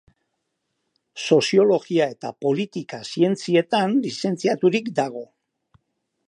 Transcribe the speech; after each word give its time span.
Soziologia 1.35 2.07
eta 2.13 2.31
politika-zientzietan 2.45 3.95
lizentziaturik 4.07 4.91
dago. 5.03 5.23